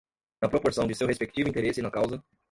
[0.41, 2.23] na proporção de seu respectivo interesse na causa